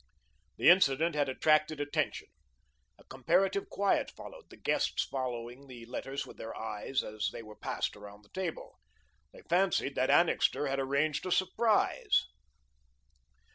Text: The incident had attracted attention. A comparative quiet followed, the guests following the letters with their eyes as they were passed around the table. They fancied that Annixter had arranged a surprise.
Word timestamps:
The 0.57 0.67
incident 0.67 1.13
had 1.13 1.29
attracted 1.29 1.79
attention. 1.79 2.27
A 2.97 3.03
comparative 3.03 3.69
quiet 3.69 4.09
followed, 4.09 4.49
the 4.49 4.57
guests 4.57 5.03
following 5.05 5.67
the 5.67 5.85
letters 5.85 6.25
with 6.25 6.37
their 6.37 6.57
eyes 6.57 7.03
as 7.03 7.29
they 7.31 7.43
were 7.43 7.55
passed 7.55 7.95
around 7.95 8.23
the 8.23 8.29
table. 8.29 8.79
They 9.31 9.43
fancied 9.43 9.93
that 9.93 10.09
Annixter 10.09 10.65
had 10.65 10.79
arranged 10.79 11.27
a 11.27 11.31
surprise. 11.31 12.25